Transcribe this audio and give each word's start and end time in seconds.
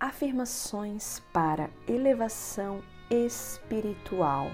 Afirmações 0.00 1.20
para 1.32 1.70
elevação 1.88 2.84
espiritual. 3.10 4.48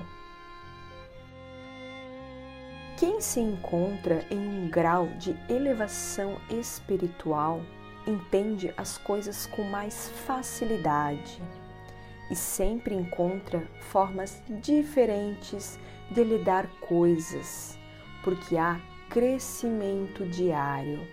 Quem 2.99 3.21
se 3.21 3.41
encontra 3.41 4.27
em 4.31 4.39
um 4.39 4.71
grau 4.71 5.07
de 5.19 5.37
elevação 5.51 6.41
espiritual 6.49 7.61
entende 8.07 8.73
as 8.79 8.97
coisas 8.97 9.45
com 9.45 9.65
mais 9.65 10.09
facilidade 10.25 11.43
e 12.31 12.35
sempre 12.35 12.95
encontra 12.95 13.69
formas 13.91 14.43
diferentes 14.63 15.79
de 16.11 16.25
lidar 16.25 16.67
coisas, 16.81 17.79
porque 18.23 18.57
há 18.57 18.81
crescimento 19.11 20.25
diário 20.25 21.07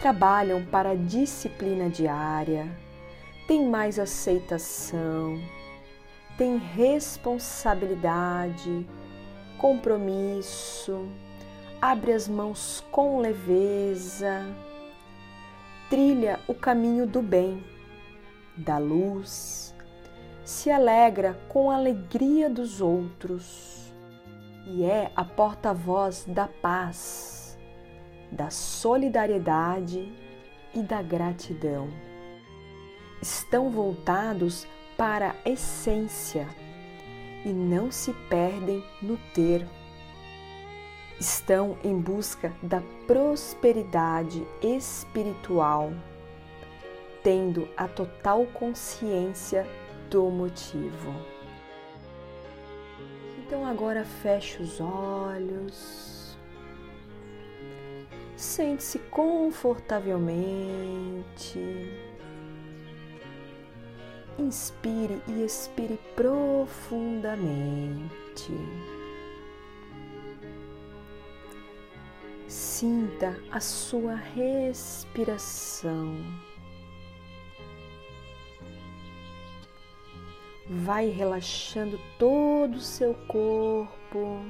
trabalham 0.00 0.64
para 0.64 0.92
a 0.92 0.96
disciplina 0.96 1.90
diária, 1.90 2.66
têm 3.46 3.68
mais 3.68 3.98
aceitação, 3.98 5.38
têm 6.38 6.56
responsabilidade, 6.56 8.88
compromisso, 9.58 11.06
abre 11.82 12.14
as 12.14 12.26
mãos 12.26 12.82
com 12.90 13.20
leveza, 13.20 14.46
trilha 15.90 16.40
o 16.48 16.54
caminho 16.54 17.06
do 17.06 17.20
bem, 17.20 17.62
da 18.56 18.78
luz, 18.78 19.74
se 20.42 20.70
alegra 20.70 21.38
com 21.50 21.70
a 21.70 21.76
alegria 21.76 22.48
dos 22.48 22.80
outros 22.80 23.92
e 24.66 24.82
é 24.82 25.12
a 25.14 25.24
porta-voz 25.24 26.24
da 26.26 26.48
paz 26.48 27.39
da 28.30 28.50
solidariedade 28.50 30.12
e 30.74 30.82
da 30.82 31.02
gratidão. 31.02 31.88
Estão 33.20 33.70
voltados 33.70 34.66
para 34.96 35.30
a 35.44 35.50
essência 35.50 36.48
e 37.44 37.48
não 37.48 37.90
se 37.90 38.12
perdem 38.28 38.84
no 39.02 39.16
ter. 39.34 39.66
Estão 41.18 41.76
em 41.84 41.98
busca 41.98 42.52
da 42.62 42.80
prosperidade 43.06 44.46
espiritual, 44.62 45.92
tendo 47.22 47.68
a 47.76 47.86
total 47.86 48.46
consciência 48.46 49.66
do 50.08 50.30
motivo. 50.30 51.14
Então 53.38 53.66
agora 53.66 54.04
feche 54.04 54.62
os 54.62 54.80
olhos. 54.80 56.19
Sente-se 58.40 58.98
confortavelmente. 59.10 61.60
Inspire 64.38 65.20
e 65.28 65.44
expire 65.44 66.00
profundamente. 66.16 68.08
Sinta 72.48 73.38
a 73.52 73.60
sua 73.60 74.14
respiração. 74.14 76.16
Vai 80.66 81.10
relaxando 81.10 82.00
todo 82.18 82.76
o 82.76 82.80
seu 82.80 83.12
corpo 83.28 84.42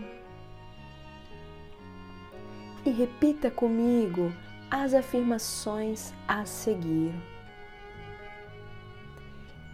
e 2.85 2.91
repita 2.91 3.51
comigo 3.51 4.33
as 4.71 4.95
afirmações 4.95 6.13
a 6.27 6.45
seguir. 6.45 7.13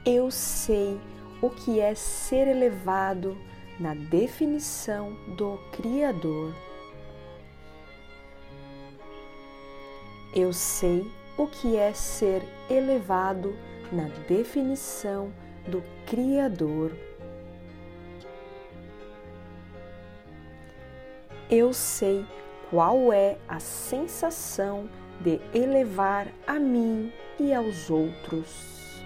Eu 0.04 0.30
sei 0.30 1.00
o 1.42 1.50
que 1.50 1.80
é 1.80 1.94
ser 1.94 2.48
elevado 2.48 3.36
na 3.78 3.94
definição 3.94 5.12
do 5.36 5.58
Criador. 5.72 6.54
Eu 10.34 10.52
sei 10.52 11.10
o 11.36 11.46
que 11.46 11.76
é 11.76 11.92
ser 11.92 12.42
elevado 12.70 13.56
na 13.92 14.04
definição 14.28 15.32
do 15.66 15.82
Criador. 16.06 16.92
Eu 21.50 21.72
sei 21.72 22.24
qual 22.70 23.12
é 23.12 23.38
a 23.48 23.58
sensação 23.58 24.88
de 25.20 25.40
elevar 25.54 26.28
a 26.46 26.58
mim 26.58 27.12
e 27.38 27.52
aos 27.52 27.90
outros. 27.90 29.02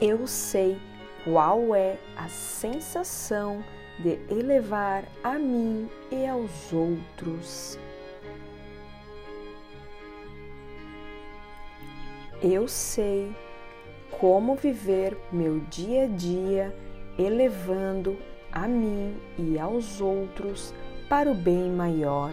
Eu 0.00 0.26
sei 0.26 0.78
qual 1.24 1.74
é 1.74 1.96
a 2.16 2.28
sensação 2.28 3.64
de 3.98 4.18
elevar 4.28 5.04
a 5.24 5.38
mim 5.38 5.88
e 6.10 6.26
aos 6.26 6.72
outros. 6.72 7.78
Eu 12.42 12.68
sei 12.68 13.34
como 14.10 14.54
viver 14.54 15.16
meu 15.32 15.60
dia 15.60 16.04
a 16.04 16.06
dia 16.06 16.76
elevando 17.18 18.18
a 18.52 18.66
mim 18.66 19.16
e 19.38 19.58
aos 19.58 20.00
outros 20.00 20.72
para 21.08 21.30
o 21.30 21.34
bem 21.34 21.70
maior. 21.70 22.32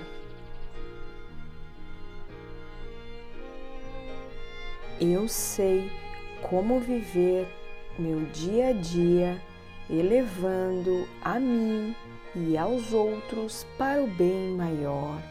Eu 4.99 5.27
sei 5.27 5.91
como 6.41 6.79
viver 6.79 7.47
meu 7.97 8.21
dia 8.31 8.69
a 8.69 8.73
dia, 8.73 9.41
elevando 9.89 11.07
a 11.21 11.39
mim 11.39 11.95
e 12.35 12.57
aos 12.57 12.91
outros 12.91 13.67
para 13.77 14.01
o 14.01 14.07
bem 14.07 14.55
maior. 14.55 15.21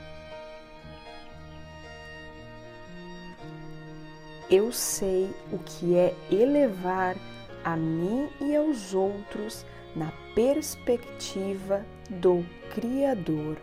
Eu 4.49 4.71
sei 4.71 5.31
o 5.51 5.59
que 5.59 5.97
é 5.97 6.15
elevar 6.31 7.17
a 7.65 7.75
mim 7.75 8.29
e 8.41 8.55
aos 8.55 8.95
outros 8.95 9.65
perspectiva 10.35 11.85
do 12.09 12.45
Criador. 12.75 13.59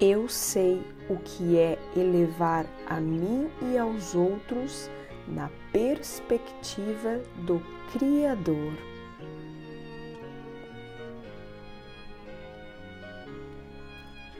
Eu 0.00 0.28
sei 0.28 0.80
o 1.08 1.16
que 1.16 1.58
é 1.58 1.76
elevar 1.96 2.66
a 2.86 3.00
mim 3.00 3.50
e 3.60 3.76
aos 3.76 4.14
outros 4.14 4.88
na 5.26 5.50
perspectiva 5.72 7.20
do 7.44 7.60
Criador. 7.92 8.72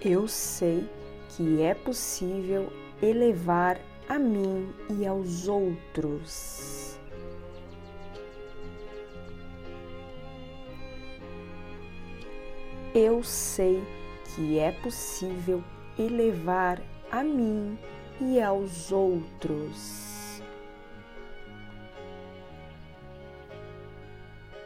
Eu 0.03 0.29
sei 0.29 0.89
que 1.31 1.61
é 1.61 1.75
possível 1.75 2.73
elevar 3.03 3.79
a 4.09 4.19
mim 4.19 4.73
e 4.99 5.07
aos 5.07 5.47
outros. 5.47 6.80
Eu 12.95 13.23
sei 13.23 13.81
que 14.25 14.59
é 14.59 14.73
possível 14.73 15.63
elevar 15.97 16.83
a 17.09 17.23
mim 17.23 17.79
e 18.21 18.41
aos 18.41 18.91
outros. 18.91 20.43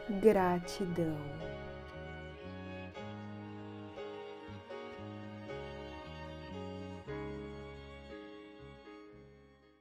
Gratidão. 0.09 1.34